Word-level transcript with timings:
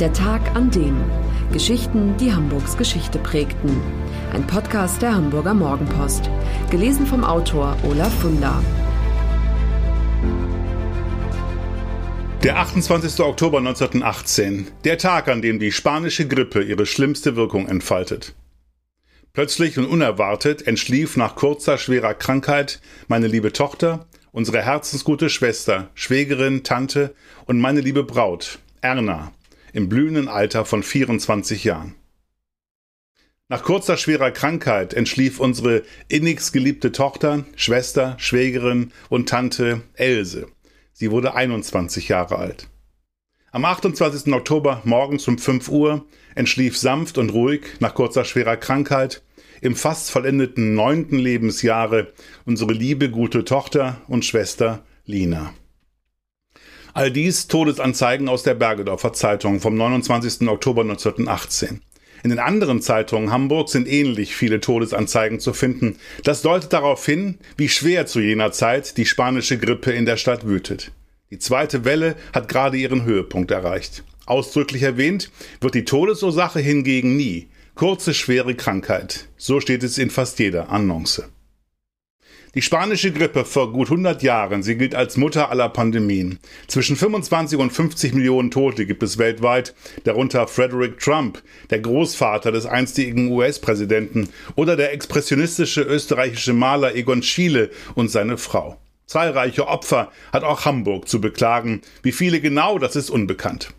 Der 0.00 0.12
Tag 0.12 0.54
an 0.54 0.70
dem. 0.70 0.96
Geschichten, 1.52 2.16
die 2.18 2.32
Hamburgs 2.32 2.76
Geschichte 2.76 3.18
prägten. 3.18 3.80
Ein 4.32 4.46
Podcast 4.46 5.02
der 5.02 5.12
Hamburger 5.12 5.54
Morgenpost. 5.54 6.30
Gelesen 6.70 7.04
vom 7.04 7.24
Autor 7.24 7.76
Olaf 7.82 8.14
Funder. 8.20 8.62
Der 12.44 12.58
28. 12.58 13.18
Oktober 13.24 13.58
1918. 13.58 14.68
Der 14.84 14.98
Tag, 14.98 15.26
an 15.26 15.42
dem 15.42 15.58
die 15.58 15.72
spanische 15.72 16.28
Grippe 16.28 16.62
ihre 16.62 16.86
schlimmste 16.86 17.34
Wirkung 17.34 17.66
entfaltet. 17.66 18.36
Plötzlich 19.32 19.78
und 19.78 19.86
unerwartet 19.86 20.64
entschlief 20.64 21.16
nach 21.16 21.34
kurzer, 21.34 21.76
schwerer 21.76 22.14
Krankheit 22.14 22.80
meine 23.08 23.26
liebe 23.26 23.52
Tochter, 23.52 24.06
unsere 24.30 24.62
herzensgute 24.62 25.28
Schwester, 25.28 25.90
Schwägerin, 25.94 26.62
Tante 26.62 27.16
und 27.46 27.58
meine 27.58 27.80
liebe 27.80 28.04
Braut, 28.04 28.60
Erna, 28.80 29.32
im 29.72 29.88
blühenden 29.88 30.28
Alter 30.28 30.64
von 30.64 30.82
24 30.82 31.64
Jahren. 31.64 31.94
Nach 33.50 33.62
kurzer 33.62 33.96
schwerer 33.96 34.30
Krankheit 34.30 34.92
entschlief 34.92 35.40
unsere 35.40 35.82
innigst 36.08 36.52
geliebte 36.52 36.92
Tochter, 36.92 37.44
Schwester, 37.56 38.14
Schwägerin 38.18 38.92
und 39.08 39.28
Tante 39.28 39.80
Else. 39.94 40.48
Sie 40.92 41.10
wurde 41.10 41.34
21 41.34 42.08
Jahre 42.08 42.36
alt. 42.36 42.68
Am 43.50 43.64
28. 43.64 44.34
Oktober 44.34 44.82
morgens 44.84 45.26
um 45.26 45.38
5 45.38 45.70
Uhr 45.70 46.04
entschlief 46.34 46.76
sanft 46.76 47.16
und 47.16 47.30
ruhig 47.30 47.62
nach 47.80 47.94
kurzer 47.94 48.26
schwerer 48.26 48.58
Krankheit 48.58 49.22
im 49.62 49.74
fast 49.74 50.10
vollendeten 50.10 50.74
neunten 50.74 51.18
Lebensjahre 51.18 52.12
unsere 52.44 52.72
liebe 52.72 53.10
gute 53.10 53.44
Tochter 53.44 54.02
und 54.08 54.26
Schwester 54.26 54.84
Lina. 55.06 55.54
All 56.94 57.10
dies 57.10 57.48
Todesanzeigen 57.48 58.28
aus 58.28 58.42
der 58.42 58.54
Bergedorfer 58.54 59.12
Zeitung 59.12 59.60
vom 59.60 59.76
29. 59.76 60.48
Oktober 60.48 60.82
1918. 60.82 61.82
In 62.24 62.30
den 62.30 62.38
anderen 62.38 62.82
Zeitungen 62.82 63.30
Hamburg 63.30 63.68
sind 63.68 63.86
ähnlich 63.86 64.34
viele 64.34 64.60
Todesanzeigen 64.60 65.38
zu 65.38 65.52
finden. 65.52 65.96
Das 66.24 66.42
deutet 66.42 66.72
darauf 66.72 67.04
hin, 67.04 67.38
wie 67.56 67.68
schwer 67.68 68.06
zu 68.06 68.20
jener 68.20 68.50
Zeit 68.50 68.96
die 68.96 69.06
spanische 69.06 69.58
Grippe 69.58 69.92
in 69.92 70.04
der 70.04 70.16
Stadt 70.16 70.46
wütet. 70.46 70.90
Die 71.30 71.38
zweite 71.38 71.84
Welle 71.84 72.16
hat 72.32 72.48
gerade 72.48 72.76
ihren 72.76 73.04
Höhepunkt 73.04 73.50
erreicht. 73.50 74.02
Ausdrücklich 74.26 74.82
erwähnt 74.82 75.30
wird 75.60 75.74
die 75.74 75.84
Todesursache 75.84 76.58
hingegen 76.58 77.16
nie. 77.16 77.48
Kurze, 77.74 78.12
schwere 78.14 78.54
Krankheit. 78.54 79.28
So 79.36 79.60
steht 79.60 79.84
es 79.84 79.98
in 79.98 80.10
fast 80.10 80.38
jeder 80.38 80.70
Annonce. 80.70 81.28
Die 82.54 82.62
spanische 82.62 83.12
Grippe 83.12 83.44
vor 83.44 83.72
gut 83.72 83.88
100 83.88 84.22
Jahren, 84.22 84.62
sie 84.62 84.76
gilt 84.76 84.94
als 84.94 85.18
Mutter 85.18 85.50
aller 85.50 85.68
Pandemien. 85.68 86.38
Zwischen 86.66 86.96
25 86.96 87.58
und 87.58 87.70
50 87.70 88.14
Millionen 88.14 88.50
Tote 88.50 88.86
gibt 88.86 89.02
es 89.02 89.18
weltweit, 89.18 89.74
darunter 90.04 90.46
Frederick 90.48 90.98
Trump, 90.98 91.42
der 91.68 91.80
Großvater 91.80 92.50
des 92.50 92.64
einstigen 92.64 93.30
US-Präsidenten, 93.30 94.30
oder 94.56 94.76
der 94.76 94.94
expressionistische 94.94 95.82
österreichische 95.82 96.54
Maler 96.54 96.94
Egon 96.94 97.22
Schiele 97.22 97.70
und 97.94 98.10
seine 98.10 98.38
Frau. 98.38 98.78
Zahlreiche 99.04 99.68
Opfer 99.68 100.10
hat 100.32 100.42
auch 100.42 100.64
Hamburg 100.64 101.06
zu 101.06 101.20
beklagen. 101.20 101.82
Wie 102.02 102.12
viele 102.12 102.40
genau, 102.40 102.78
das 102.78 102.96
ist 102.96 103.10
unbekannt. 103.10 103.74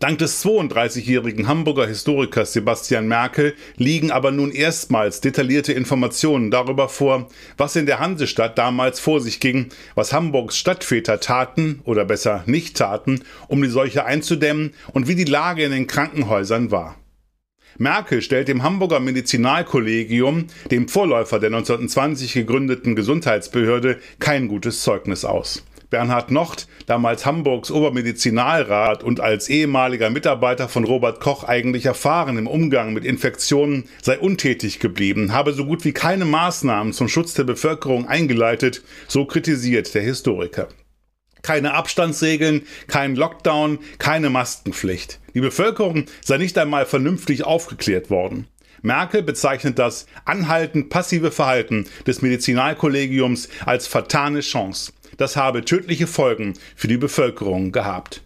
Dank 0.00 0.18
des 0.18 0.44
32-jährigen 0.44 1.48
Hamburger 1.48 1.86
Historikers 1.86 2.52
Sebastian 2.52 3.08
Merkel 3.08 3.54
liegen 3.76 4.10
aber 4.10 4.30
nun 4.30 4.50
erstmals 4.50 5.20
detaillierte 5.20 5.72
Informationen 5.72 6.50
darüber 6.50 6.88
vor, 6.88 7.28
was 7.56 7.76
in 7.76 7.86
der 7.86 7.98
Hansestadt 7.98 8.58
damals 8.58 9.00
vor 9.00 9.20
sich 9.20 9.40
ging, 9.40 9.68
was 9.94 10.12
Hamburgs 10.12 10.58
Stadtväter 10.58 11.20
taten 11.20 11.80
oder 11.84 12.04
besser 12.04 12.42
nicht 12.46 12.76
taten, 12.76 13.22
um 13.48 13.62
die 13.62 13.68
Seuche 13.68 14.04
einzudämmen 14.04 14.74
und 14.92 15.08
wie 15.08 15.14
die 15.14 15.24
Lage 15.24 15.64
in 15.64 15.72
den 15.72 15.86
Krankenhäusern 15.86 16.70
war. 16.70 16.96
Merkel 17.78 18.22
stellt 18.22 18.48
dem 18.48 18.62
Hamburger 18.62 19.00
Medizinalkollegium, 19.00 20.46
dem 20.70 20.88
Vorläufer 20.88 21.38
der 21.38 21.48
1920 21.48 22.32
gegründeten 22.32 22.96
Gesundheitsbehörde, 22.96 23.98
kein 24.18 24.48
gutes 24.48 24.82
Zeugnis 24.82 25.24
aus. 25.24 25.62
Bernhard 25.90 26.30
Nocht, 26.30 26.66
damals 26.86 27.26
Hamburgs 27.26 27.70
Obermedizinalrat 27.70 29.04
und 29.04 29.20
als 29.20 29.48
ehemaliger 29.48 30.10
Mitarbeiter 30.10 30.68
von 30.68 30.84
Robert 30.84 31.20
Koch 31.20 31.44
eigentlich 31.44 31.86
erfahren 31.86 32.38
im 32.38 32.46
Umgang 32.46 32.92
mit 32.92 33.04
Infektionen, 33.04 33.84
sei 34.02 34.18
untätig 34.18 34.80
geblieben, 34.80 35.32
habe 35.32 35.52
so 35.52 35.64
gut 35.64 35.84
wie 35.84 35.92
keine 35.92 36.24
Maßnahmen 36.24 36.92
zum 36.92 37.08
Schutz 37.08 37.34
der 37.34 37.44
Bevölkerung 37.44 38.08
eingeleitet, 38.08 38.82
so 39.06 39.24
kritisiert 39.24 39.94
der 39.94 40.02
Historiker. 40.02 40.68
Keine 41.42 41.74
Abstandsregeln, 41.74 42.62
kein 42.88 43.14
Lockdown, 43.14 43.78
keine 43.98 44.30
Maskenpflicht. 44.30 45.20
Die 45.34 45.40
Bevölkerung 45.40 46.06
sei 46.24 46.38
nicht 46.38 46.58
einmal 46.58 46.86
vernünftig 46.86 47.44
aufgeklärt 47.44 48.10
worden. 48.10 48.48
Merkel 48.82 49.22
bezeichnet 49.22 49.78
das 49.78 50.06
anhaltend 50.24 50.90
passive 50.90 51.30
Verhalten 51.30 51.86
des 52.06 52.22
Medizinalkollegiums 52.22 53.48
als 53.64 53.86
fatale 53.86 54.40
Chance. 54.40 54.92
Das 55.16 55.36
habe 55.36 55.64
tödliche 55.64 56.06
Folgen 56.06 56.54
für 56.74 56.88
die 56.88 56.96
Bevölkerung 56.96 57.72
gehabt. 57.72 58.22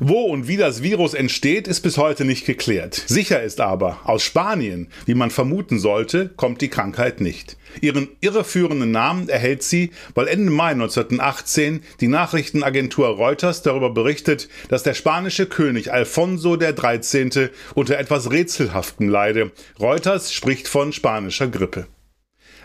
Wo 0.00 0.22
und 0.22 0.48
wie 0.48 0.56
das 0.56 0.82
Virus 0.82 1.14
entsteht, 1.14 1.68
ist 1.68 1.80
bis 1.80 1.98
heute 1.98 2.24
nicht 2.24 2.46
geklärt. 2.46 2.94
Sicher 3.06 3.42
ist 3.42 3.60
aber, 3.60 4.00
aus 4.04 4.24
Spanien, 4.24 4.88
wie 5.06 5.14
man 5.14 5.30
vermuten 5.30 5.78
sollte, 5.78 6.30
kommt 6.36 6.60
die 6.62 6.68
Krankheit 6.68 7.20
nicht. 7.20 7.56
Ihren 7.80 8.08
irreführenden 8.20 8.90
Namen 8.90 9.28
erhält 9.28 9.62
sie, 9.62 9.90
weil 10.14 10.26
Ende 10.26 10.50
Mai 10.50 10.72
1918 10.72 11.82
die 12.00 12.08
Nachrichtenagentur 12.08 13.06
Reuters 13.08 13.62
darüber 13.62 13.90
berichtet, 13.90 14.48
dass 14.68 14.82
der 14.82 14.94
spanische 14.94 15.46
König 15.46 15.92
Alfonso 15.92 16.58
XIII. 16.58 17.50
unter 17.74 17.98
etwas 17.98 18.30
Rätselhaftem 18.30 19.08
leide. 19.08 19.52
Reuters 19.78 20.32
spricht 20.32 20.66
von 20.66 20.92
spanischer 20.92 21.46
Grippe. 21.46 21.86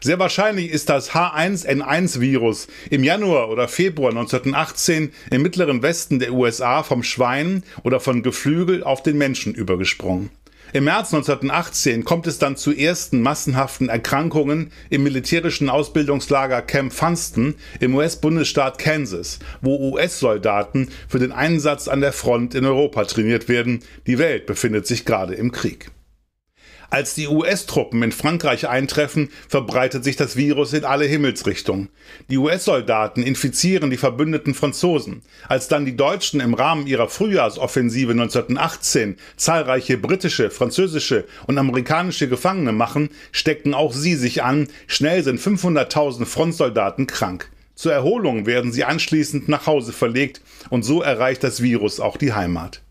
Sehr 0.01 0.17
wahrscheinlich 0.17 0.71
ist 0.71 0.89
das 0.89 1.11
H1N1-Virus 1.11 2.67
im 2.89 3.03
Januar 3.03 3.49
oder 3.49 3.67
Februar 3.67 4.11
1918 4.11 5.11
im 5.29 5.41
mittleren 5.41 5.81
Westen 5.81 6.19
der 6.19 6.33
USA 6.33 6.83
vom 6.83 7.03
Schwein 7.03 7.63
oder 7.83 7.99
von 7.99 8.23
Geflügel 8.23 8.83
auf 8.83 9.03
den 9.03 9.17
Menschen 9.17 9.53
übergesprungen. 9.53 10.29
Im 10.71 10.83
März 10.83 11.13
1918 11.13 12.05
kommt 12.05 12.27
es 12.27 12.37
dann 12.37 12.55
zu 12.55 12.71
ersten 12.71 13.21
massenhaften 13.21 13.89
Erkrankungen 13.89 14.71
im 14.91 15.01
militärischen 15.01 15.67
Ausbildungslager 15.67 16.61
Camp 16.61 16.93
Funston 16.93 17.55
im 17.79 17.95
US-Bundesstaat 17.95 18.77
Kansas, 18.77 19.39
wo 19.61 19.75
US-Soldaten 19.91 20.89
für 21.07 21.17
den 21.17 21.31
Einsatz 21.31 21.87
an 21.87 22.01
der 22.01 22.13
Front 22.13 22.53
in 22.53 22.65
Europa 22.65 23.03
trainiert 23.05 23.49
werden. 23.49 23.79
Die 24.05 24.19
Welt 24.19 24.45
befindet 24.45 24.85
sich 24.85 25.05
gerade 25.05 25.33
im 25.33 25.51
Krieg. 25.51 25.89
Als 26.91 27.13
die 27.13 27.27
US-Truppen 27.27 28.01
in 28.01 28.11
Frankreich 28.11 28.67
eintreffen, 28.67 29.29
verbreitet 29.47 30.03
sich 30.03 30.15
das 30.15 30.35
Virus 30.35 30.73
in 30.73 30.85
alle 30.85 31.05
Himmelsrichtungen. 31.05 31.89
Die 32.29 32.37
US-Soldaten 32.37 33.21
infizieren 33.21 33.91
die 33.91 33.97
verbündeten 33.97 34.55
Franzosen. 34.55 35.21
Als 35.47 35.67
dann 35.67 35.85
die 35.85 35.95
Deutschen 35.95 36.39
im 36.39 36.55
Rahmen 36.55 36.87
ihrer 36.87 37.07
Frühjahrsoffensive 37.07 38.11
1918 38.11 39.17
zahlreiche 39.37 39.99
britische, 39.99 40.49
französische 40.49 41.25
und 41.45 41.59
amerikanische 41.59 42.27
Gefangene 42.27 42.71
machen, 42.71 43.09
stecken 43.31 43.75
auch 43.75 43.93
sie 43.93 44.15
sich 44.15 44.41
an. 44.41 44.67
Schnell 44.87 45.23
sind 45.23 45.39
500.000 45.39 46.25
Frontsoldaten 46.25 47.05
krank. 47.05 47.51
Zur 47.75 47.93
Erholung 47.93 48.47
werden 48.47 48.71
sie 48.71 48.83
anschließend 48.83 49.47
nach 49.47 49.67
Hause 49.67 49.93
verlegt 49.93 50.41
und 50.71 50.83
so 50.83 51.03
erreicht 51.03 51.43
das 51.43 51.61
Virus 51.61 51.99
auch 51.99 52.17
die 52.17 52.33
Heimat. 52.33 52.81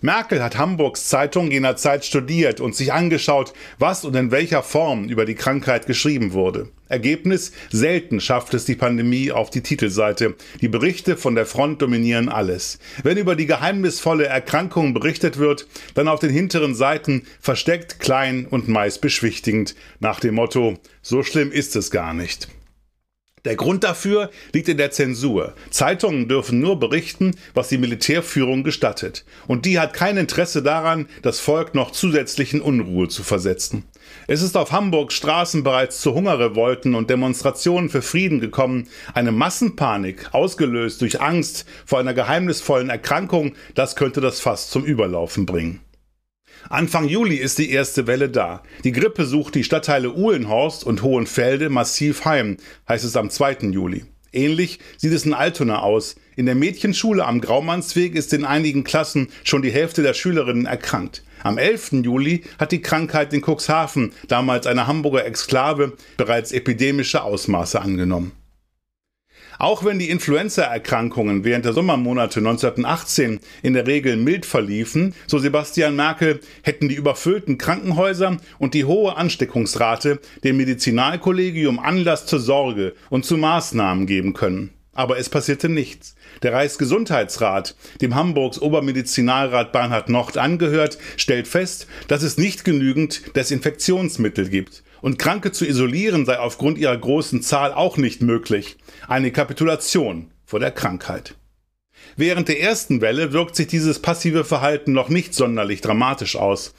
Merkel 0.00 0.42
hat 0.42 0.58
Hamburgs 0.58 1.08
Zeitung 1.08 1.50
jener 1.50 1.76
Zeit 1.76 2.04
studiert 2.04 2.60
und 2.60 2.74
sich 2.74 2.92
angeschaut, 2.92 3.52
was 3.78 4.04
und 4.04 4.14
in 4.16 4.30
welcher 4.30 4.62
Form 4.62 5.08
über 5.08 5.24
die 5.24 5.34
Krankheit 5.34 5.86
geschrieben 5.86 6.32
wurde. 6.32 6.68
Ergebnis, 6.88 7.52
selten 7.70 8.20
schafft 8.20 8.54
es 8.54 8.64
die 8.64 8.76
Pandemie 8.76 9.32
auf 9.32 9.50
die 9.50 9.62
Titelseite. 9.62 10.36
Die 10.60 10.68
Berichte 10.68 11.16
von 11.16 11.34
der 11.34 11.46
Front 11.46 11.82
dominieren 11.82 12.28
alles. 12.28 12.78
Wenn 13.02 13.18
über 13.18 13.34
die 13.34 13.46
geheimnisvolle 13.46 14.26
Erkrankung 14.26 14.94
berichtet 14.94 15.38
wird, 15.38 15.66
dann 15.94 16.08
auf 16.08 16.20
den 16.20 16.30
hinteren 16.30 16.74
Seiten 16.74 17.22
versteckt, 17.40 17.98
klein 17.98 18.46
und 18.48 18.68
meist 18.68 19.00
beschwichtigend, 19.00 19.74
nach 19.98 20.20
dem 20.20 20.36
Motto, 20.36 20.74
so 21.02 21.22
schlimm 21.22 21.50
ist 21.50 21.74
es 21.74 21.90
gar 21.90 22.14
nicht. 22.14 22.48
Der 23.46 23.54
Grund 23.54 23.84
dafür 23.84 24.30
liegt 24.52 24.68
in 24.68 24.76
der 24.76 24.90
Zensur. 24.90 25.54
Zeitungen 25.70 26.26
dürfen 26.26 26.58
nur 26.58 26.80
berichten, 26.80 27.36
was 27.54 27.68
die 27.68 27.78
Militärführung 27.78 28.64
gestattet. 28.64 29.24
Und 29.46 29.66
die 29.66 29.78
hat 29.78 29.94
kein 29.94 30.16
Interesse 30.16 30.64
daran, 30.64 31.06
das 31.22 31.38
Volk 31.38 31.72
noch 31.72 31.92
zusätzlichen 31.92 32.60
Unruhe 32.60 33.06
zu 33.06 33.22
versetzen. 33.22 33.84
Es 34.26 34.42
ist 34.42 34.56
auf 34.56 34.72
Hamburgs 34.72 35.14
Straßen 35.14 35.62
bereits 35.62 36.00
zu 36.00 36.12
Hungerrevolten 36.12 36.96
und 36.96 37.08
Demonstrationen 37.08 37.88
für 37.88 38.02
Frieden 38.02 38.40
gekommen. 38.40 38.88
Eine 39.14 39.30
Massenpanik, 39.30 40.34
ausgelöst 40.34 41.00
durch 41.00 41.20
Angst 41.20 41.66
vor 41.84 42.00
einer 42.00 42.14
geheimnisvollen 42.14 42.90
Erkrankung, 42.90 43.54
das 43.76 43.94
könnte 43.94 44.20
das 44.20 44.40
Fass 44.40 44.70
zum 44.70 44.84
Überlaufen 44.84 45.46
bringen. 45.46 45.85
Anfang 46.68 47.08
Juli 47.08 47.36
ist 47.36 47.58
die 47.58 47.70
erste 47.70 48.06
Welle 48.06 48.28
da. 48.28 48.62
Die 48.82 48.92
Grippe 48.92 49.24
sucht 49.24 49.54
die 49.54 49.62
Stadtteile 49.62 50.12
Uhlenhorst 50.12 50.84
und 50.84 51.02
Hohenfelde 51.02 51.68
massiv 51.68 52.24
heim, 52.24 52.56
heißt 52.88 53.04
es 53.04 53.16
am 53.16 53.30
2. 53.30 53.68
Juli. 53.70 54.04
Ähnlich 54.32 54.80
sieht 54.96 55.12
es 55.12 55.24
in 55.24 55.32
Altona 55.32 55.80
aus. 55.80 56.16
In 56.34 56.46
der 56.46 56.56
Mädchenschule 56.56 57.24
am 57.24 57.40
Graumannsweg 57.40 58.14
ist 58.14 58.32
in 58.32 58.44
einigen 58.44 58.84
Klassen 58.84 59.28
schon 59.44 59.62
die 59.62 59.70
Hälfte 59.70 60.02
der 60.02 60.14
Schülerinnen 60.14 60.66
erkrankt. 60.66 61.22
Am 61.42 61.56
11. 61.56 62.02
Juli 62.04 62.42
hat 62.58 62.72
die 62.72 62.82
Krankheit 62.82 63.32
in 63.32 63.42
Cuxhaven, 63.42 64.12
damals 64.26 64.66
eine 64.66 64.86
Hamburger 64.86 65.24
Exklave, 65.24 65.92
bereits 66.16 66.52
epidemische 66.52 67.22
Ausmaße 67.22 67.80
angenommen. 67.80 68.32
Auch 69.58 69.84
wenn 69.84 69.98
die 69.98 70.10
Influenza-Erkrankungen 70.10 71.44
während 71.44 71.64
der 71.64 71.72
Sommermonate 71.72 72.40
1918 72.40 73.40
in 73.62 73.72
der 73.72 73.86
Regel 73.86 74.16
mild 74.16 74.44
verliefen, 74.44 75.14
so 75.26 75.38
Sebastian 75.38 75.96
Merkel, 75.96 76.40
hätten 76.62 76.88
die 76.88 76.94
überfüllten 76.94 77.56
Krankenhäuser 77.56 78.36
und 78.58 78.74
die 78.74 78.84
hohe 78.84 79.16
Ansteckungsrate 79.16 80.20
dem 80.44 80.58
Medizinalkollegium 80.58 81.78
Anlass 81.78 82.26
zur 82.26 82.40
Sorge 82.40 82.94
und 83.08 83.24
zu 83.24 83.36
Maßnahmen 83.36 84.06
geben 84.06 84.34
können. 84.34 84.70
Aber 84.92 85.18
es 85.18 85.28
passierte 85.28 85.68
nichts. 85.68 86.14
Der 86.42 86.54
Reichsgesundheitsrat, 86.54 87.76
dem 88.00 88.14
Hamburgs 88.14 88.60
Obermedizinalrat 88.60 89.70
Bernhard 89.70 90.08
Nocht 90.08 90.38
angehört, 90.38 90.96
stellt 91.18 91.46
fest, 91.46 91.86
dass 92.08 92.22
es 92.22 92.38
nicht 92.38 92.64
genügend 92.64 93.36
Desinfektionsmittel 93.36 94.48
gibt. 94.48 94.82
Und 95.06 95.20
Kranke 95.20 95.52
zu 95.52 95.64
isolieren 95.64 96.26
sei 96.26 96.36
aufgrund 96.40 96.78
ihrer 96.78 96.96
großen 96.96 97.40
Zahl 97.40 97.72
auch 97.72 97.96
nicht 97.96 98.22
möglich. 98.22 98.76
Eine 99.06 99.30
Kapitulation 99.30 100.32
vor 100.44 100.58
der 100.58 100.72
Krankheit. 100.72 101.36
Während 102.16 102.48
der 102.48 102.60
ersten 102.60 103.00
Welle 103.00 103.32
wirkt 103.32 103.54
sich 103.54 103.68
dieses 103.68 104.02
passive 104.02 104.42
Verhalten 104.42 104.92
noch 104.92 105.08
nicht 105.08 105.32
sonderlich 105.32 105.80
dramatisch 105.80 106.34
aus. 106.34 106.74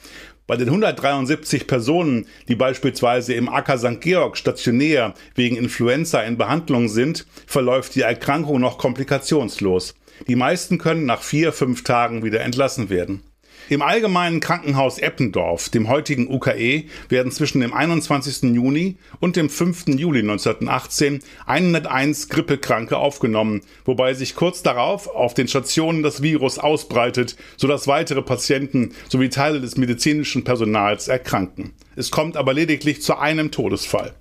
Bei 0.46 0.58
den 0.58 0.68
173 0.68 1.66
Personen, 1.66 2.26
die 2.48 2.54
beispielsweise 2.54 3.32
im 3.32 3.48
Acker 3.48 3.78
St. 3.78 4.02
Georg 4.02 4.36
stationär 4.36 5.14
wegen 5.34 5.56
Influenza 5.56 6.20
in 6.20 6.36
Behandlung 6.36 6.90
sind, 6.90 7.24
verläuft 7.46 7.94
die 7.94 8.02
Erkrankung 8.02 8.60
noch 8.60 8.76
komplikationslos. 8.76 9.94
Die 10.26 10.36
meisten 10.36 10.76
können 10.76 11.06
nach 11.06 11.22
vier, 11.22 11.54
fünf 11.54 11.82
Tagen 11.82 12.22
wieder 12.22 12.42
entlassen 12.42 12.90
werden. 12.90 13.22
Im 13.70 13.82
Allgemeinen 13.82 14.40
Krankenhaus 14.40 14.96
Eppendorf, 14.98 15.68
dem 15.68 15.88
heutigen 15.88 16.26
UKE, 16.32 16.84
werden 17.10 17.30
zwischen 17.30 17.60
dem 17.60 17.74
21. 17.74 18.54
Juni 18.54 18.96
und 19.20 19.36
dem 19.36 19.50
5. 19.50 19.88
Juli 19.88 20.20
1918 20.20 21.20
101 21.44 22.30
Grippekranke 22.30 22.96
aufgenommen, 22.96 23.60
wobei 23.84 24.14
sich 24.14 24.34
kurz 24.34 24.62
darauf 24.62 25.06
auf 25.06 25.34
den 25.34 25.48
Stationen 25.48 26.02
das 26.02 26.22
Virus 26.22 26.58
ausbreitet, 26.58 27.36
sodass 27.58 27.86
weitere 27.86 28.22
Patienten 28.22 28.94
sowie 29.10 29.28
Teile 29.28 29.60
des 29.60 29.76
medizinischen 29.76 30.44
Personals 30.44 31.08
erkranken. 31.08 31.74
Es 31.94 32.10
kommt 32.10 32.38
aber 32.38 32.54
lediglich 32.54 33.02
zu 33.02 33.18
einem 33.18 33.50
Todesfall. 33.50 34.14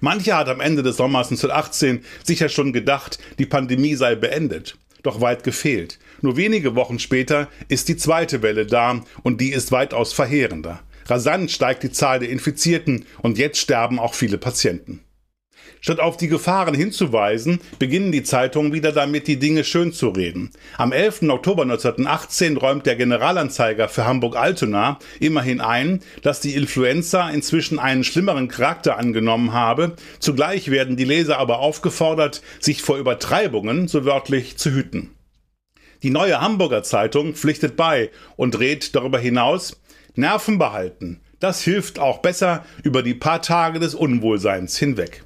Mancher 0.00 0.36
hat 0.36 0.48
am 0.48 0.60
Ende 0.60 0.84
des 0.84 0.98
Sommers 0.98 1.32
1918 1.32 2.04
sicher 2.22 2.48
schon 2.48 2.72
gedacht, 2.72 3.18
die 3.40 3.46
Pandemie 3.46 3.96
sei 3.96 4.14
beendet. 4.14 4.76
Doch 5.02 5.20
weit 5.20 5.44
gefehlt. 5.44 5.98
Nur 6.20 6.36
wenige 6.36 6.74
Wochen 6.74 6.98
später 6.98 7.48
ist 7.68 7.88
die 7.88 7.96
zweite 7.96 8.42
Welle 8.42 8.66
da 8.66 9.02
und 9.22 9.40
die 9.40 9.52
ist 9.52 9.72
weitaus 9.72 10.12
verheerender. 10.12 10.82
Rasant 11.06 11.50
steigt 11.50 11.82
die 11.82 11.90
Zahl 11.90 12.20
der 12.20 12.30
Infizierten 12.30 13.04
und 13.22 13.38
jetzt 13.38 13.58
sterben 13.58 13.98
auch 13.98 14.14
viele 14.14 14.38
Patienten. 14.38 15.00
Statt 15.80 15.98
auf 15.98 16.16
die 16.16 16.28
Gefahren 16.28 16.74
hinzuweisen, 16.74 17.60
beginnen 17.78 18.12
die 18.12 18.22
Zeitungen 18.22 18.72
wieder 18.72 18.92
damit, 18.92 19.26
die 19.26 19.38
Dinge 19.38 19.64
schön 19.64 19.92
zu 19.92 20.10
reden. 20.10 20.50
Am 20.76 20.92
11. 20.92 21.22
Oktober 21.22 21.62
1918 21.62 22.58
räumt 22.58 22.84
der 22.84 22.96
Generalanzeiger 22.96 23.88
für 23.88 24.04
Hamburg-Altona 24.04 24.98
immerhin 25.20 25.60
ein, 25.60 26.00
dass 26.22 26.40
die 26.40 26.54
Influenza 26.54 27.30
inzwischen 27.30 27.78
einen 27.78 28.04
schlimmeren 28.04 28.48
Charakter 28.48 28.98
angenommen 28.98 29.52
habe. 29.52 29.96
Zugleich 30.18 30.70
werden 30.70 30.96
die 30.96 31.04
Leser 31.04 31.38
aber 31.38 31.60
aufgefordert, 31.60 32.42
sich 32.58 32.82
vor 32.82 32.98
Übertreibungen, 32.98 33.88
so 33.88 34.04
wörtlich, 34.04 34.58
zu 34.58 34.70
hüten. 34.70 35.10
Die 36.02 36.10
neue 36.10 36.40
Hamburger 36.40 36.82
Zeitung 36.82 37.34
pflichtet 37.34 37.76
bei 37.76 38.10
und 38.36 38.58
rät 38.58 38.94
darüber 38.94 39.18
hinaus, 39.18 39.80
Nerven 40.14 40.58
behalten. 40.58 41.20
Das 41.40 41.62
hilft 41.62 41.98
auch 41.98 42.18
besser 42.18 42.64
über 42.82 43.02
die 43.02 43.14
paar 43.14 43.40
Tage 43.40 43.78
des 43.78 43.94
Unwohlseins 43.94 44.76
hinweg. 44.76 45.24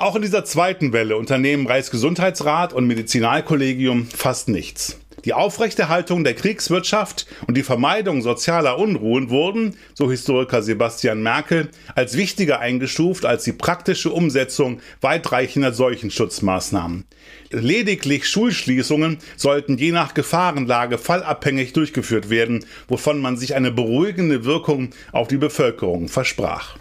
Auch 0.00 0.16
in 0.16 0.22
dieser 0.22 0.46
zweiten 0.46 0.94
Welle 0.94 1.18
unternehmen 1.18 1.66
Reichsgesundheitsrat 1.66 2.72
und 2.72 2.86
Medizinalkollegium 2.86 4.06
fast 4.06 4.48
nichts. 4.48 4.98
Die 5.26 5.34
Aufrechterhaltung 5.34 6.24
der 6.24 6.32
Kriegswirtschaft 6.32 7.26
und 7.46 7.54
die 7.54 7.62
Vermeidung 7.62 8.22
sozialer 8.22 8.78
Unruhen 8.78 9.28
wurden, 9.28 9.76
so 9.92 10.10
Historiker 10.10 10.62
Sebastian 10.62 11.22
Merkel, 11.22 11.68
als 11.94 12.16
wichtiger 12.16 12.60
eingestuft 12.60 13.26
als 13.26 13.44
die 13.44 13.52
praktische 13.52 14.10
Umsetzung 14.10 14.80
weitreichender 15.02 15.74
Seuchenschutzmaßnahmen. 15.74 17.04
Lediglich 17.50 18.26
Schulschließungen 18.26 19.18
sollten 19.36 19.76
je 19.76 19.92
nach 19.92 20.14
Gefahrenlage 20.14 20.96
fallabhängig 20.96 21.74
durchgeführt 21.74 22.30
werden, 22.30 22.64
wovon 22.88 23.20
man 23.20 23.36
sich 23.36 23.54
eine 23.54 23.70
beruhigende 23.70 24.46
Wirkung 24.46 24.92
auf 25.12 25.28
die 25.28 25.36
Bevölkerung 25.36 26.08
versprach. 26.08 26.78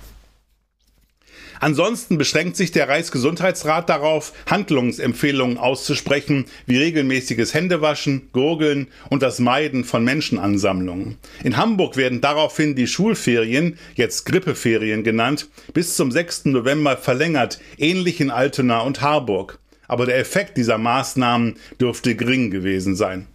Ansonsten 1.59 2.17
beschränkt 2.17 2.55
sich 2.55 2.71
der 2.71 2.87
Reichsgesundheitsrat 2.87 3.89
darauf, 3.89 4.33
Handlungsempfehlungen 4.49 5.57
auszusprechen, 5.57 6.45
wie 6.65 6.77
regelmäßiges 6.77 7.53
Händewaschen, 7.53 8.29
Gurgeln 8.31 8.87
und 9.09 9.21
das 9.21 9.39
Meiden 9.39 9.83
von 9.83 10.03
Menschenansammlungen. 10.03 11.17
In 11.43 11.57
Hamburg 11.57 11.97
werden 11.97 12.21
daraufhin 12.21 12.75
die 12.75 12.87
Schulferien, 12.87 13.77
jetzt 13.95 14.25
Grippeferien 14.25 15.03
genannt, 15.03 15.47
bis 15.73 15.95
zum 15.95 16.11
6. 16.11 16.45
November 16.45 16.97
verlängert, 16.97 17.59
ähnlich 17.77 18.21
in 18.21 18.31
Altona 18.31 18.79
und 18.79 19.01
Harburg. 19.01 19.59
Aber 19.87 20.05
der 20.05 20.19
Effekt 20.19 20.55
dieser 20.57 20.77
Maßnahmen 20.77 21.57
dürfte 21.81 22.15
gering 22.15 22.51
gewesen 22.51 22.95
sein. 22.95 23.27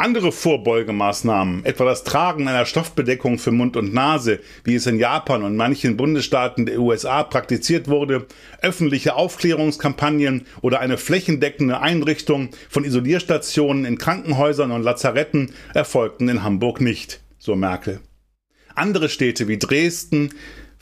Andere 0.00 0.32
Vorbeugemaßnahmen, 0.32 1.66
etwa 1.66 1.84
das 1.84 2.04
Tragen 2.04 2.48
einer 2.48 2.64
Stoffbedeckung 2.64 3.38
für 3.38 3.50
Mund 3.50 3.76
und 3.76 3.92
Nase, 3.92 4.40
wie 4.64 4.74
es 4.74 4.86
in 4.86 4.98
Japan 4.98 5.42
und 5.42 5.56
manchen 5.56 5.98
Bundesstaaten 5.98 6.64
der 6.64 6.80
USA 6.80 7.22
praktiziert 7.22 7.86
wurde, 7.86 8.26
öffentliche 8.62 9.14
Aufklärungskampagnen 9.14 10.46
oder 10.62 10.80
eine 10.80 10.96
flächendeckende 10.96 11.82
Einrichtung 11.82 12.48
von 12.70 12.84
Isolierstationen 12.84 13.84
in 13.84 13.98
Krankenhäusern 13.98 14.70
und 14.70 14.84
Lazaretten 14.84 15.52
erfolgten 15.74 16.30
in 16.30 16.42
Hamburg 16.42 16.80
nicht, 16.80 17.20
so 17.38 17.54
Merkel. 17.54 18.00
Andere 18.74 19.10
Städte 19.10 19.48
wie 19.48 19.58
Dresden, 19.58 20.30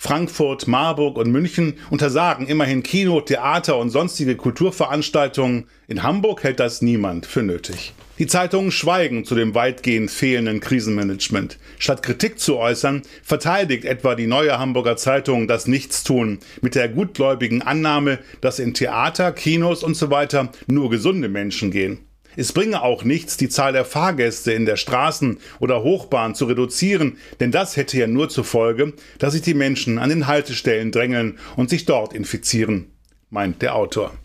Frankfurt, 0.00 0.68
Marburg 0.68 1.18
und 1.18 1.32
München 1.32 1.74
untersagen 1.90 2.46
immerhin 2.46 2.84
Kino, 2.84 3.20
Theater 3.20 3.76
und 3.78 3.90
sonstige 3.90 4.36
Kulturveranstaltungen. 4.36 5.64
In 5.88 6.04
Hamburg 6.04 6.44
hält 6.44 6.60
das 6.60 6.82
niemand 6.82 7.26
für 7.26 7.42
nötig. 7.42 7.94
Die 8.20 8.28
Zeitungen 8.28 8.70
schweigen 8.70 9.24
zu 9.24 9.34
dem 9.34 9.56
weitgehend 9.56 10.12
fehlenden 10.12 10.60
Krisenmanagement. 10.60 11.58
Statt 11.78 12.04
Kritik 12.04 12.38
zu 12.38 12.58
äußern, 12.58 13.02
verteidigt 13.24 13.84
etwa 13.84 14.14
die 14.14 14.28
neue 14.28 14.56
Hamburger 14.58 14.96
Zeitung 14.96 15.48
das 15.48 15.66
Nichtstun 15.66 16.38
mit 16.60 16.76
der 16.76 16.88
gutgläubigen 16.88 17.62
Annahme, 17.62 18.20
dass 18.40 18.60
in 18.60 18.74
Theater, 18.74 19.32
Kinos 19.32 19.82
usw. 19.82 20.26
So 20.30 20.48
nur 20.68 20.90
gesunde 20.90 21.28
Menschen 21.28 21.72
gehen. 21.72 22.07
Es 22.38 22.52
bringe 22.52 22.82
auch 22.82 23.02
nichts, 23.02 23.36
die 23.36 23.48
Zahl 23.48 23.72
der 23.72 23.84
Fahrgäste 23.84 24.52
in 24.52 24.64
der 24.64 24.76
Straßen- 24.76 25.38
oder 25.58 25.82
Hochbahn 25.82 26.36
zu 26.36 26.44
reduzieren, 26.44 27.16
denn 27.40 27.50
das 27.50 27.76
hätte 27.76 27.98
ja 27.98 28.06
nur 28.06 28.28
zur 28.28 28.44
Folge, 28.44 28.92
dass 29.18 29.32
sich 29.32 29.42
die 29.42 29.54
Menschen 29.54 29.98
an 29.98 30.08
den 30.08 30.28
Haltestellen 30.28 30.92
drängeln 30.92 31.40
und 31.56 31.68
sich 31.68 31.84
dort 31.84 32.12
infizieren, 32.12 32.92
meint 33.28 33.60
der 33.60 33.74
Autor. 33.74 34.16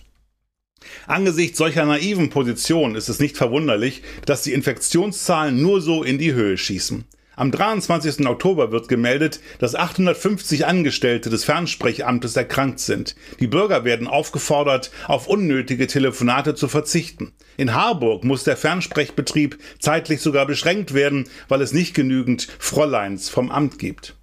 Angesichts 1.07 1.57
solcher 1.57 1.85
naiven 1.85 2.29
Positionen 2.29 2.93
ist 2.93 3.09
es 3.09 3.17
nicht 3.17 3.35
verwunderlich, 3.35 4.03
dass 4.27 4.43
die 4.43 4.53
Infektionszahlen 4.53 5.59
nur 5.59 5.81
so 5.81 6.03
in 6.03 6.19
die 6.19 6.33
Höhe 6.33 6.55
schießen. 6.55 7.05
Am 7.35 7.49
23. 7.49 8.27
Oktober 8.27 8.71
wird 8.71 8.87
gemeldet, 8.87 9.39
dass 9.57 9.73
850 9.73 10.67
Angestellte 10.67 11.31
des 11.31 11.43
Fernsprechamtes 11.43 12.35
erkrankt 12.35 12.79
sind. 12.79 13.15
Die 13.39 13.47
Bürger 13.47 13.85
werden 13.85 14.07
aufgefordert, 14.07 14.91
auf 15.07 15.27
unnötige 15.27 15.87
Telefonate 15.87 16.53
zu 16.53 16.67
verzichten. 16.67 17.33
In 17.57 17.73
Harburg 17.73 18.23
muss 18.23 18.43
der 18.43 18.55
Fernsprechbetrieb 18.55 19.57
zeitlich 19.79 20.21
sogar 20.21 20.45
beschränkt 20.45 20.93
werden, 20.93 21.27
weil 21.47 21.61
es 21.61 21.73
nicht 21.73 21.95
genügend 21.95 22.47
Fräuleins 22.59 23.29
vom 23.29 23.49
Amt 23.49 23.79
gibt. 23.79 24.15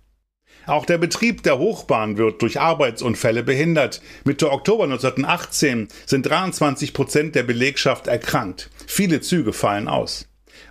Auch 0.66 0.86
der 0.86 0.98
Betrieb 0.98 1.42
der 1.42 1.58
Hochbahn 1.58 2.16
wird 2.16 2.42
durch 2.42 2.60
Arbeitsunfälle 2.60 3.42
behindert. 3.42 4.02
Mitte 4.24 4.52
Oktober 4.52 4.84
1918 4.84 5.88
sind 6.06 6.26
23 6.26 6.94
Prozent 6.94 7.34
der 7.34 7.42
Belegschaft 7.42 8.06
erkrankt. 8.06 8.70
Viele 8.86 9.20
Züge 9.20 9.52
fallen 9.52 9.88
aus. 9.88 10.29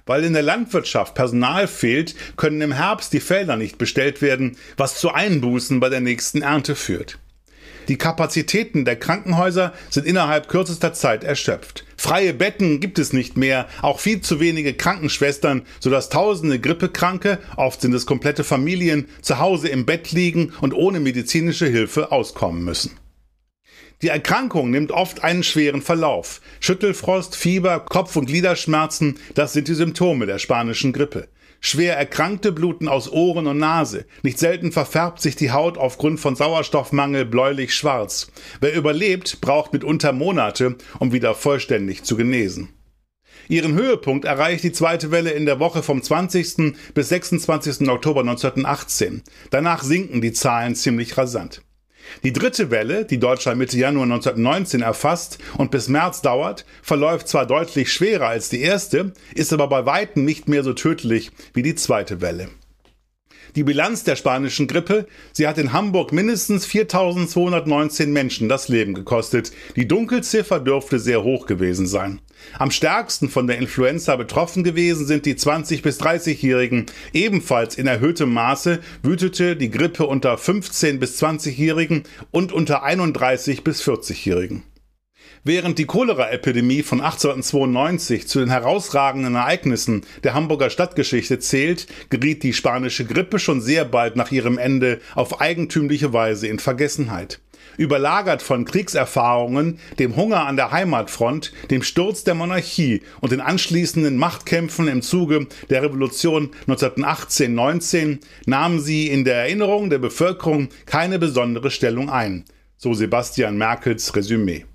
Weil 0.10 0.24
in 0.24 0.34
der 0.34 0.42
Landwirtschaft 0.42 1.14
Personal 1.14 1.68
fehlt, 1.68 2.16
können 2.36 2.62
im 2.62 2.72
Herbst 2.72 3.14
die 3.14 3.20
Felder 3.20 3.58
nicht 3.58 3.78
bestellt 3.78 4.24
werden, 4.24 4.58
was 4.76 5.00
zu 5.00 5.12
Einbußen 5.12 5.80
bei 5.80 5.90
der 5.90 6.00
nächsten 6.00 6.42
Ernte 6.42 6.74
führt. 6.74 7.20
Die 7.90 7.98
Kapazitäten 8.00 8.86
der 8.86 8.96
Krankenhäuser 8.96 9.72
sind 9.92 10.08
innerhalb 10.08 10.48
kürzester 10.48 10.94
Zeit 10.94 11.24
erschöpft. 11.24 11.86
Freie 11.96 12.34
Betten 12.34 12.80
gibt 12.80 12.98
es 12.98 13.14
nicht 13.14 13.38
mehr, 13.38 13.68
auch 13.84 14.00
viel 14.00 14.22
zu 14.22 14.40
wenige 14.40 14.74
Krankenschwestern, 14.74 15.62
sodass 15.80 16.10
tausende 16.10 16.60
Grippekranke, 16.60 17.38
oft 17.56 17.82
sind 17.82 17.94
es 17.94 18.08
komplette 18.08 18.44
Familien, 18.44 19.08
zu 19.22 19.38
Hause 19.38 19.68
im 19.68 19.86
Bett 19.86 20.12
liegen 20.12 20.54
und 20.60 20.74
ohne 20.74 21.00
medizinische 21.00 21.68
Hilfe 21.68 22.12
auskommen 22.12 22.64
müssen. 22.64 22.98
Die 24.02 24.08
Erkrankung 24.08 24.70
nimmt 24.72 24.92
oft 24.92 25.24
einen 25.26 25.44
schweren 25.44 25.82
Verlauf. 25.82 26.40
Schüttelfrost, 26.62 27.36
Fieber, 27.36 27.82
Kopf- 27.82 28.16
und 28.16 28.28
Gliederschmerzen, 28.28 29.20
das 29.36 29.52
sind 29.52 29.68
die 29.68 29.74
Symptome 29.74 30.26
der 30.26 30.40
spanischen 30.40 30.94
Grippe. 30.94 31.28
Schwer 31.60 31.98
Erkrankte 31.98 32.54
bluten 32.54 32.88
aus 32.88 33.12
Ohren 33.12 33.46
und 33.46 33.58
Nase. 33.58 34.06
Nicht 34.24 34.40
selten 34.40 34.72
verfärbt 34.72 35.22
sich 35.22 35.36
die 35.36 35.52
Haut 35.52 35.78
aufgrund 35.78 36.22
von 36.22 36.38
Sauerstoffmangel 36.38 37.26
bläulich 37.26 37.76
schwarz. 37.76 38.32
Wer 38.62 38.74
überlebt, 38.74 39.42
braucht 39.42 39.74
mitunter 39.74 40.14
Monate, 40.14 40.78
um 41.00 41.12
wieder 41.12 41.36
vollständig 41.36 42.04
zu 42.04 42.16
genesen. 42.16 42.70
Ihren 43.50 43.74
Höhepunkt 43.74 44.24
erreicht 44.24 44.64
die 44.64 44.72
zweite 44.72 45.12
Welle 45.12 45.32
in 45.32 45.46
der 45.46 45.60
Woche 45.60 45.84
vom 45.84 46.02
20. 46.02 46.74
bis 46.94 47.10
26. 47.10 47.90
Oktober 47.90 48.22
1918. 48.22 49.24
Danach 49.50 49.84
sinken 49.84 50.22
die 50.22 50.32
Zahlen 50.34 50.76
ziemlich 50.76 51.18
rasant. 51.18 51.64
Die 52.24 52.34
dritte 52.34 52.72
Welle, 52.72 53.06
die 53.06 53.20
Deutschland 53.20 53.58
Mitte 53.58 53.78
Januar 53.78 54.04
1919 54.04 54.82
erfasst 54.82 55.38
und 55.58 55.72
bis 55.72 55.88
März 55.88 56.22
dauert, 56.22 56.66
verläuft 56.82 57.28
zwar 57.28 57.46
deutlich 57.46 57.92
schwerer 57.94 58.28
als 58.28 58.50
die 58.50 58.62
erste, 58.62 59.14
ist 59.36 59.54
aber 59.54 59.68
bei 59.68 59.86
weitem 59.86 60.26
nicht 60.26 60.48
mehr 60.48 60.64
so 60.64 60.74
tödlich 60.74 61.32
wie 61.54 61.64
die 61.64 61.76
zweite 61.76 62.22
Welle. 62.22 62.50
Die 63.56 63.64
Bilanz 63.64 64.04
der 64.04 64.16
spanischen 64.16 64.68
Grippe, 64.68 65.08
sie 65.34 65.48
hat 65.48 65.58
in 65.58 65.74
Hamburg 65.74 66.12
mindestens 66.12 66.66
4219 66.66 68.12
Menschen 68.12 68.50
das 68.50 68.70
Leben 68.70 68.94
gekostet. 68.94 69.52
Die 69.76 69.88
Dunkelziffer 69.88 70.60
dürfte 70.60 71.00
sehr 71.00 71.24
hoch 71.24 71.46
gewesen 71.46 71.88
sein. 71.88 72.22
Am 72.58 72.72
stärksten 72.72 73.30
von 73.30 73.48
der 73.48 73.58
Influenza 73.58 74.16
betroffen 74.16 74.64
gewesen 74.64 75.06
sind 75.06 75.26
die 75.26 75.36
20 75.36 75.82
bis 75.82 76.00
30-Jährigen. 76.00 76.86
Ebenfalls 77.14 77.76
in 77.76 77.88
erhöhtem 77.88 78.34
Maße 78.34 78.80
wütete 79.04 79.56
die 79.56 79.70
Grippe 79.70 80.06
unter 80.06 80.38
15 80.38 81.00
bis 81.00 81.22
20-Jährigen 81.22 82.04
und 82.32 82.52
unter 82.52 82.84
31 82.84 83.64
bis 83.64 83.84
40-Jährigen. 83.84 84.64
Während 85.44 85.80
die 85.80 85.86
Cholera-Epidemie 85.86 86.84
von 86.84 87.00
1892 87.02 88.28
zu 88.28 88.40
den 88.40 88.50
herausragenden 88.50 89.36
Ereignissen 89.36 90.02
der 90.24 90.34
Hamburger 90.34 90.70
Stadtgeschichte 90.70 91.40
zählt, 91.40 91.88
geriet 92.10 92.44
die 92.44 92.54
spanische 92.54 93.06
Grippe 93.06 93.40
schon 93.40 93.62
sehr 93.62 93.86
bald 93.86 94.16
nach 94.16 94.32
ihrem 94.32 94.58
Ende 94.58 95.00
auf 95.16 95.40
eigentümliche 95.40 96.12
Weise 96.12 96.48
in 96.48 96.60
Vergessenheit. 96.60 97.40
Überlagert 97.78 98.42
von 98.42 98.66
Kriegserfahrungen, 98.66 99.80
dem 100.00 100.18
Hunger 100.18 100.46
an 100.46 100.58
der 100.58 100.72
Heimatfront, 100.72 101.54
dem 101.72 101.82
Sturz 101.82 102.26
der 102.26 102.36
Monarchie 102.36 103.02
und 103.22 103.32
den 103.32 103.40
anschließenden 103.40 104.18
Machtkämpfen 104.18 104.90
im 104.90 105.02
Zuge 105.02 105.48
der 105.70 105.84
Revolution 105.84 106.50
1918-19 106.68 108.20
nahmen 108.46 108.82
sie 108.82 109.08
in 109.08 109.24
der 109.24 109.36
Erinnerung 109.36 109.90
der 109.90 110.00
Bevölkerung 110.00 110.68
keine 110.86 111.20
besondere 111.20 111.72
Stellung 111.72 112.10
ein. 112.10 112.44
So 112.76 112.94
Sebastian 112.94 113.58
Merkels 113.58 114.14
Resümee. 114.14 114.66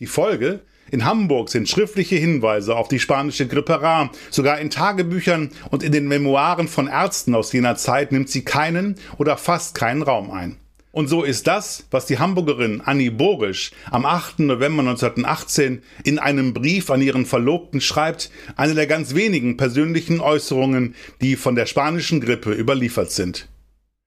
Die 0.00 0.06
Folge? 0.06 0.60
In 0.92 1.04
Hamburg 1.04 1.48
sind 1.48 1.68
schriftliche 1.68 2.14
Hinweise 2.14 2.76
auf 2.76 2.86
die 2.86 3.00
spanische 3.00 3.48
Grippe 3.48 3.82
rar. 3.82 4.12
Sogar 4.30 4.60
in 4.60 4.70
Tagebüchern 4.70 5.50
und 5.70 5.82
in 5.82 5.90
den 5.90 6.06
Memoiren 6.06 6.68
von 6.68 6.86
Ärzten 6.86 7.34
aus 7.34 7.52
jener 7.52 7.74
Zeit 7.74 8.12
nimmt 8.12 8.28
sie 8.28 8.44
keinen 8.44 8.94
oder 9.16 9.36
fast 9.36 9.74
keinen 9.74 10.02
Raum 10.02 10.30
ein. 10.30 10.56
Und 10.92 11.08
so 11.08 11.24
ist 11.24 11.48
das, 11.48 11.88
was 11.90 12.06
die 12.06 12.20
Hamburgerin 12.20 12.80
Annie 12.80 13.10
Borisch 13.10 13.72
am 13.90 14.06
8. 14.06 14.38
November 14.38 14.82
1918 14.82 15.82
in 16.04 16.20
einem 16.20 16.54
Brief 16.54 16.90
an 16.90 17.02
ihren 17.02 17.26
Verlobten 17.26 17.80
schreibt, 17.80 18.30
eine 18.54 18.76
der 18.76 18.86
ganz 18.86 19.16
wenigen 19.16 19.56
persönlichen 19.56 20.20
Äußerungen, 20.20 20.94
die 21.20 21.34
von 21.34 21.56
der 21.56 21.66
spanischen 21.66 22.20
Grippe 22.20 22.52
überliefert 22.52 23.10
sind. 23.10 23.48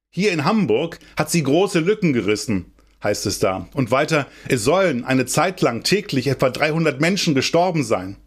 Hier 0.09 0.31
in 0.31 0.45
Hamburg 0.45 0.99
hat 1.17 1.29
sie 1.29 1.43
große 1.43 1.79
Lücken 1.79 2.13
gerissen 2.13 2.71
heißt 3.03 3.25
es 3.25 3.39
da. 3.39 3.67
Und 3.73 3.91
weiter, 3.91 4.27
es 4.47 4.63
sollen 4.63 5.03
eine 5.03 5.25
Zeit 5.25 5.61
lang 5.61 5.83
täglich 5.83 6.27
etwa 6.27 6.49
300 6.49 7.01
Menschen 7.01 7.35
gestorben 7.35 7.83
sein. 7.83 8.17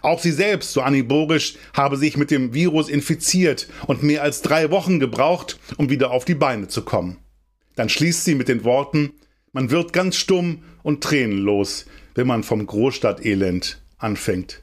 Auch 0.00 0.20
sie 0.20 0.32
selbst, 0.32 0.72
so 0.72 0.80
Annie 0.80 1.04
Borisch, 1.04 1.54
habe 1.74 1.96
sich 1.96 2.16
mit 2.16 2.30
dem 2.30 2.54
Virus 2.54 2.88
infiziert 2.88 3.68
und 3.86 4.02
mehr 4.02 4.22
als 4.22 4.40
drei 4.40 4.70
Wochen 4.70 5.00
gebraucht, 5.00 5.58
um 5.76 5.90
wieder 5.90 6.10
auf 6.10 6.24
die 6.24 6.34
Beine 6.34 6.68
zu 6.68 6.82
kommen. 6.82 7.18
Dann 7.76 7.88
schließt 7.88 8.24
sie 8.24 8.34
mit 8.34 8.48
den 8.48 8.64
Worten, 8.64 9.12
man 9.52 9.70
wird 9.70 9.92
ganz 9.92 10.16
stumm 10.16 10.62
und 10.82 11.02
tränenlos, 11.04 11.86
wenn 12.14 12.26
man 12.26 12.42
vom 12.42 12.66
Großstadtelend 12.66 13.82
anfängt. 13.98 14.62